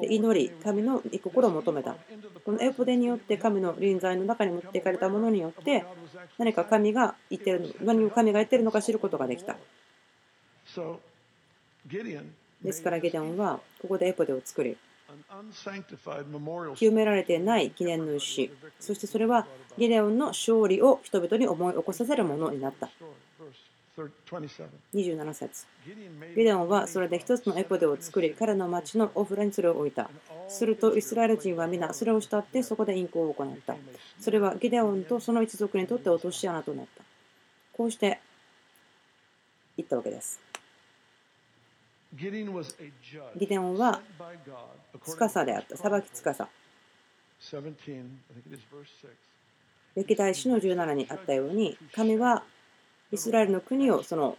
[0.00, 1.96] で祈り、神の御心を求めた。
[2.44, 5.84] このエポデによって神の臨在の中に持っていかれたものによって
[6.38, 9.56] 何か神が言ってるの何を神が言ってるのか知ることができた。
[12.62, 14.76] ですからゲデオンはここでエポデを作り
[16.76, 18.50] 清められてない記念の石。
[18.80, 19.46] そしてそれは
[19.78, 22.90] ギデオンの勝利を人々に思い起こさせるものになった。
[24.92, 25.66] 27節。
[26.34, 30.10] ギデオンはそれで一つのエポデを作り彼の町のオフラにそれを置いた。
[30.48, 33.76] するとイスラエル人は皆それを慕ってそこで隠行を行った。
[34.18, 37.04] それはギデオンとその一族にとって落とし穴となった。
[37.76, 38.20] こうして
[39.76, 40.40] 言ったわけです
[42.16, 44.00] ギデオンは
[45.04, 46.48] 司であった、裁き司。
[49.96, 52.44] 歴代史の17にあったように、神は
[53.10, 54.38] イスラエルの国をその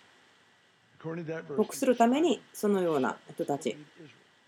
[1.57, 3.75] 牧するためにそのような人たち、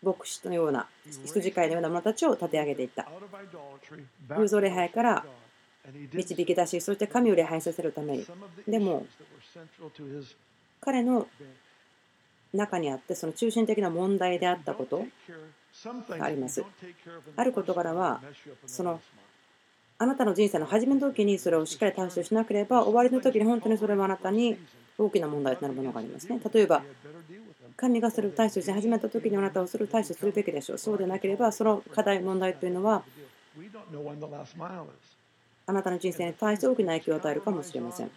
[0.01, 0.87] 牧師のような
[1.25, 3.09] 羊飼いのような者たちを立て上げていった。
[4.37, 5.25] 偶像礼拝から
[6.13, 8.25] 導き出し、そして神を礼拝させるために。
[8.67, 9.05] でも、
[10.79, 11.27] 彼の
[12.53, 15.05] 中にあってその中心的な問題であったこと
[16.10, 16.63] があります。
[17.36, 18.21] ある事柄は
[18.65, 18.99] その
[19.99, 24.57] あなたの人生の初めの時にそれをしっかり対処しなければ終わりの時に本当にそれはあなたに
[24.97, 26.39] 大きな問題となるものがありますね。
[26.53, 26.83] 例えば
[27.75, 30.77] 神がそれを対処し始めた時にあなたはそれを対処するべきでしょう。
[30.77, 33.03] そうでなければその課題問題というのは
[35.69, 38.10] あなたの人生に対して大きな影響を与えるかもしれません。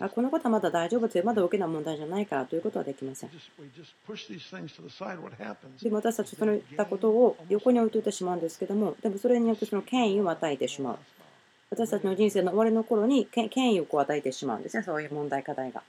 [0.00, 3.30] あこのことはまだ大丈夫という、まだ大きな問題じゃないからということはできません。
[5.82, 10.98] でも私たちそういったことを横に置いといてしまうんですけども、でもそれによってその権威を与えてしまう。
[11.70, 15.82] 私たちの人生の終わりの頃に権威をこう与えてしまうんですね、そういう問題、課題が。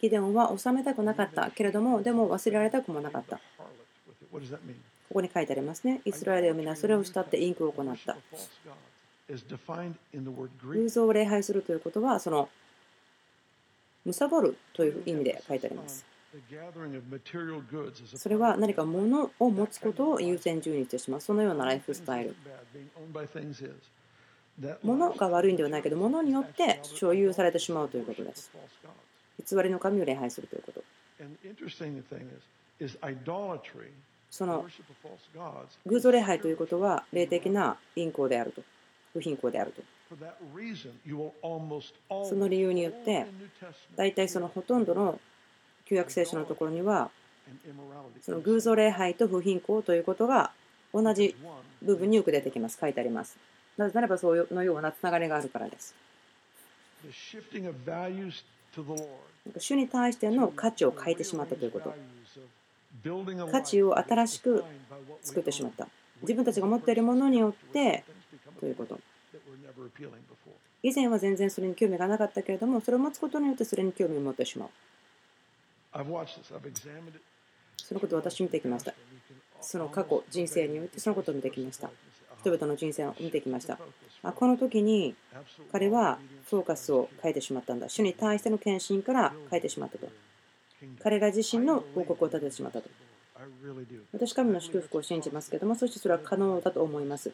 [0.00, 3.38] ギデオンは治めたくなかったけれども、でも忘れられたくもなかった。
[5.08, 6.00] ここに書いてありますね。
[6.04, 8.16] イスラエルは皆それを慕ってインクを行った。
[10.62, 12.48] 偶像を礼拝するということは、その、
[14.04, 16.04] 貪るという意味で書いてあります。
[18.16, 22.36] それは何か物を持つことを優先順位してしまう、そのようなライフスタイル。
[24.82, 28.50] 物が悪いんではないけど、物によって所有されてしまうということです。
[29.48, 30.84] 偽りの神を礼拝するということ。
[34.36, 34.66] その
[35.86, 38.62] 偶像礼拝ということは霊的な陰行であると、
[39.14, 39.82] 不貧困であると。
[42.28, 43.24] その理由によって、
[43.96, 45.18] 大体そのほとんどの
[45.86, 47.10] 旧約聖書のところには、
[48.20, 50.52] その偶像礼拝と不貧困ということが
[50.92, 51.34] 同じ
[51.80, 52.76] 部分によく出てきます。
[52.78, 53.38] 書いてあります。
[53.78, 55.94] なぜならば、そのようなつながりがあるからです。
[59.58, 61.94] 主に対しての価値を変えてしまったということ。
[63.50, 64.64] 価値を新しく
[65.22, 65.88] 作ってしまった。
[66.22, 68.04] 自分たちが持っているものによって
[68.58, 68.98] ということ。
[70.82, 74.68] 以前は全然それに興味がなかったけれども、それを持つことによってそれに興味を持ってしまう。
[77.76, 78.94] そのことを私見てきました。
[79.60, 81.90] その過去、人生においてそのことを見てきました。
[82.40, 83.78] 人々の人生を見てきました。
[84.22, 85.14] あこの時に
[85.72, 86.18] 彼は
[86.48, 87.88] フォーカスを変えてしまったんだ。
[87.88, 90.08] 主に対しての献身から変えてしまったと。
[91.02, 92.88] 彼ら自身の報告を立ててしまったと。
[94.12, 97.32] 私、神の祝福を信じますけども、そしてそれは可能だと思います。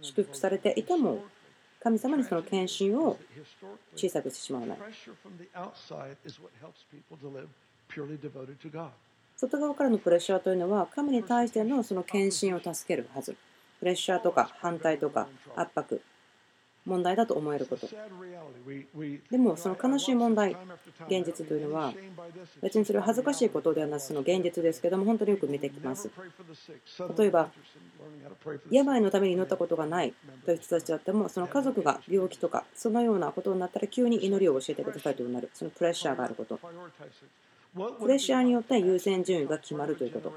[0.00, 1.24] 祝福されていても、
[1.82, 3.18] 神様にその献身を
[3.96, 4.78] 小さくしてしまわない。
[9.36, 13.36] 外側からのプレッシャーというのは、神に対してのその献身を助けるはず。
[13.80, 15.26] プレッシャーとか反対とか
[15.56, 16.00] 圧迫
[16.84, 17.88] 問題だと思えること。
[19.30, 20.56] でもその悲しい問題
[21.08, 21.92] 現実というのは
[22.60, 26.10] 別にそれは恥ずかしいことではなくその現実ですけども本当によく見てきます。
[27.16, 27.50] 例えば
[28.70, 30.12] 病のために祈ったことがない
[30.44, 35.50] という人たちだってもその家族が病気とかそのようなことになったら急に祈りを教えてくださいとなる。
[35.54, 36.58] そのプレッシャーがあること。
[38.00, 40.32] プレッシャーによって優先順位が決まるということ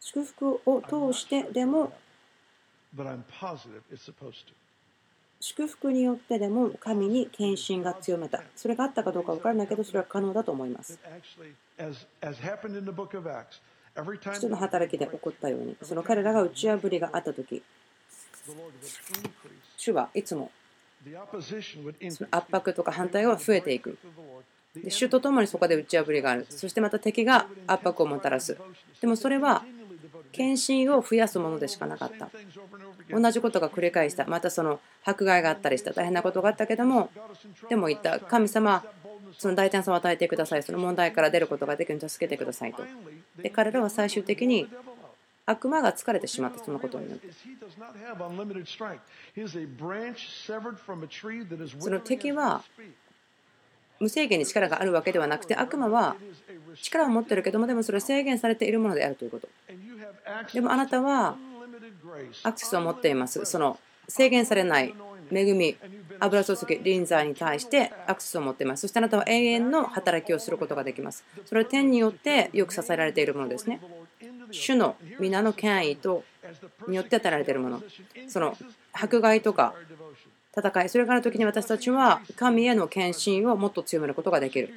[0.00, 1.92] 祝福を通してでも
[5.40, 8.42] 祝福によってでも神に献身が強めた。
[8.56, 10.98] それがあったかどうか分からないけどそれは可能だと思います。
[14.34, 17.62] 人の働きで起こったようにその彼らが打ち破りがあった時
[19.76, 20.50] 主はいつも
[22.30, 23.98] 圧迫とか反対が増えていく。
[24.74, 26.46] で主と共にそこで打ち破りがある。
[26.48, 28.56] そしてまた敵が圧迫をもたらす。
[29.00, 29.64] でもそれは
[30.32, 32.30] 献身を増やすものでしかなかった。
[33.10, 34.26] 同じことが繰り返した。
[34.26, 35.92] またその迫害があったりした。
[35.92, 37.10] 大変なことがあったけども
[37.68, 38.20] でも言った。
[38.20, 38.84] 神様
[39.38, 40.62] その大胆さを与えてください。
[40.62, 42.84] その問題から出ることができるように助けてくださいと。
[43.42, 44.68] で彼らは最終的に
[45.46, 47.28] 悪魔が疲れてしまったそのことによって。
[51.78, 52.62] その敵は
[54.00, 56.16] 無制限に力があるわけではなくて悪魔は
[56.82, 59.48] 力を持ってるけどもでもそれは制限されているものであるということ。
[60.52, 61.36] でもあなたは
[62.42, 63.44] アクセスを持っています。
[63.44, 64.94] その制限されない
[65.30, 65.76] 恵み
[66.20, 68.82] 油注ぎ臨在に対してアクセスを持っています。
[68.82, 71.24] そしてあなたは永遠の働きをすることができます。
[71.44, 73.80] それは天によってよく支えられているものですね。
[74.50, 76.24] 主の皆の権威と
[76.88, 77.82] によって与えられているもの。
[78.28, 78.56] その
[78.92, 79.74] 迫害とか
[80.56, 84.74] 戦いそれからの時に私たちは神への献身をもっと強めることができる。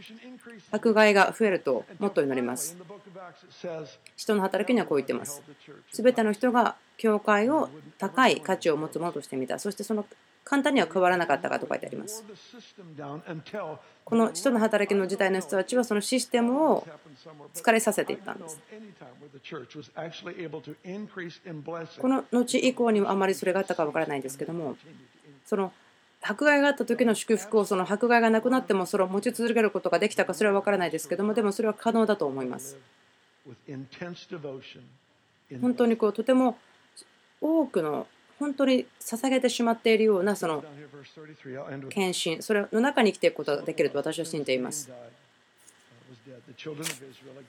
[0.72, 2.78] 迫害が増えるともっと祈ります。
[4.16, 5.42] 人の働きにはこう言ってます。
[5.92, 9.60] 全ての人が教会を高い価値を持つものとしてみた。
[9.60, 10.06] そしてその
[10.44, 12.24] 簡単には変わらなかったかと書いてあります。
[14.04, 16.88] この人の働きの時代の人たちはそのシステムを
[17.54, 18.60] 疲れさせていったんです。
[22.02, 24.76] この後以降にもあまりそれがあったかわからないんですけども
[25.46, 25.72] その
[26.22, 32.78] 迫害があった時の祝福をその迫害がなくなってもそれを持ち続けることができたかそれは分からないですけどもでもそれは可能だと思います
[35.60, 36.58] 本当にこうとても
[37.42, 38.08] 多くの
[38.40, 40.64] 本当に捧げてしまっているようなその
[41.90, 44.90] 献身それの中に生きていくことができると私は信じています。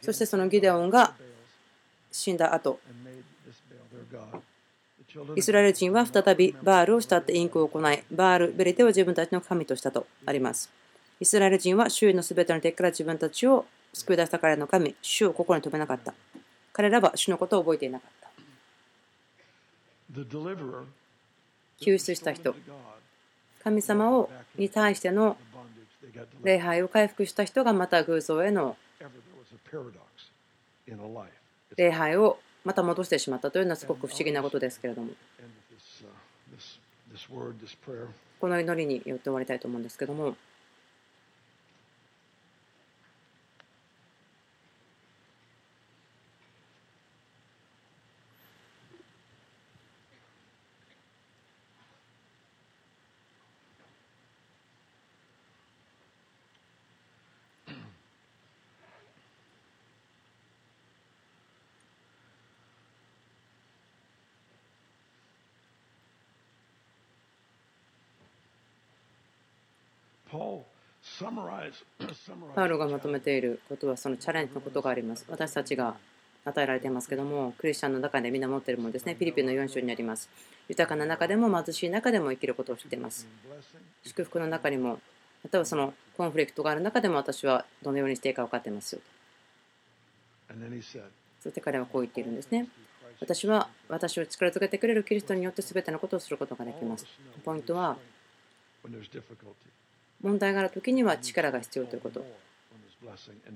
[0.00, 1.14] そしてそのギデオンが
[2.11, 2.78] 死んだ後
[5.36, 10.70] イスラエル人は再びバールを慕ってインクを行い、バール、ベリテを自分たちの神としたとあります。
[11.20, 16.14] イスラエル人は周囲のすべての敵から自分たちを救い出した彼らの神、主を心に留めなかった。
[16.72, 18.30] 彼らは主のことを覚えていなかった。
[21.78, 22.55] 救出した人、
[23.62, 25.36] 神様をに対しての
[26.43, 28.76] 礼拝を回復した人がまた偶像への
[31.76, 35.11] 礼拝をまた戻してしまったというのはすごく不思議なことですけれども。
[38.40, 40.34] この祈りによって終わりたいと思うんですけども
[72.55, 75.26] パウロがまとめていることはそのチャレンジのことがあります。
[75.28, 75.97] 私たちが
[76.45, 79.14] 与えられていますけども、クリスチャンの中でみんな持っているものですね。
[79.14, 80.28] フィリピンの4章にあります。
[80.68, 83.26] 豊かな中でも貧しい中でも生きることを知っています。
[84.05, 85.01] 祝福の中にも、
[85.43, 89.01] またはそのコンフリクトがある中でも私はどのようにしていいか分かってますよ
[91.41, 92.68] そして彼はこう言っているんですね。
[93.20, 97.07] 私は私を力づけてくれるキリストによって全てのことをすることができます。
[97.45, 97.97] ポイントは
[100.23, 102.25] 問題がある時には力が必要ということ。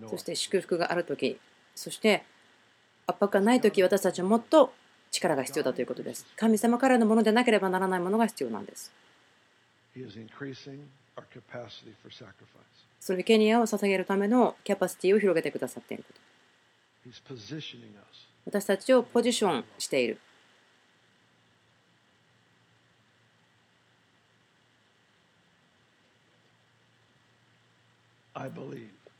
[0.08, 1.38] そして祝福がある時
[1.74, 2.24] そして
[3.06, 4.72] 圧迫がない時私たちはもっと
[5.12, 6.26] 力が必要だということです。
[6.36, 8.92] 神様からのものでなければならないものが必要なんです。
[13.00, 16.20] その生贄を捧げるためのキャパシティを広げてくださっていること。
[18.44, 20.18] 私たちをポジションしている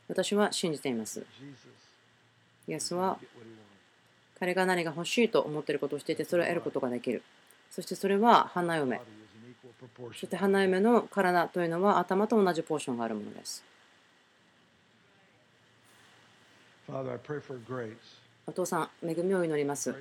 [0.07, 1.25] 私は信じています。
[2.67, 3.17] イエスは
[4.39, 7.23] 彼が何が欲しいと思っていることをしていてそれを得ることができる。
[7.71, 9.01] そしてそれは花嫁。
[9.97, 13.63] そして花嫁の体というのは頭と同じポーションがあるものです。
[18.45, 19.93] お父さん恵みを祈ります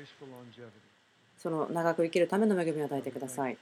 [1.38, 3.56] その長く生きるための恵みを与えてください。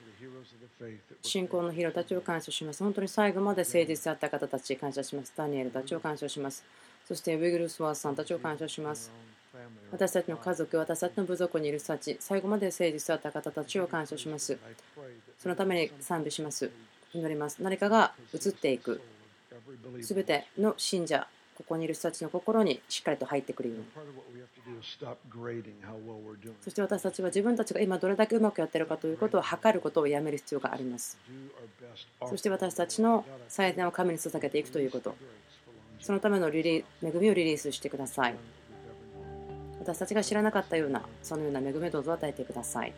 [1.23, 2.83] 信仰のヒーローたちを感謝します。
[2.83, 5.33] 本当に最後まで誠実であった方たち感謝します。
[5.37, 6.65] ダニエルたちを感謝します。
[7.07, 9.11] そしてウィグルスワースさんたちを感謝します。
[9.93, 14.59] 私たちの家族、私たちの部族にいる人たち、最後まで誠実だった方たちを感謝します。
[15.39, 16.71] そのために賛美します。
[17.13, 17.63] 祈ります。
[17.63, 19.01] 何かが移っていく。
[20.03, 21.27] すべての信者、
[21.57, 23.85] ここにいる人たちの心にしっかりと入ってくるように。
[26.61, 31.19] そして私たちは自分たちが今どれだけうまくやっているかということを測ることをやめる必要があります。
[32.29, 35.15] そして私たちの最善を神に捧げていくということ。
[36.01, 38.35] そのためのリリ恵みをリリースしてください。
[39.79, 42.93] 私たちが知らなかったような、そのような恵みをどうぞ与えてください。